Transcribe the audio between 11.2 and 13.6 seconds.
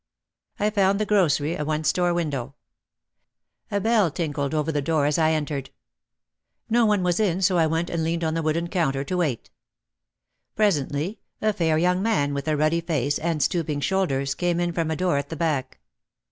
a fair young man with a ruddy face and